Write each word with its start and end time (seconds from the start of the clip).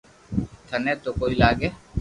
ٿني 0.67 0.93
تو 1.03 1.09
ڪوئي 1.19 1.33
لاگي 1.41 1.69